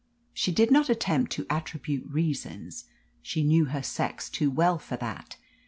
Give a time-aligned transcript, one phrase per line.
[0.33, 2.85] She did not attempt to attribute reasons.
[3.21, 5.37] She knew her sex too well for that.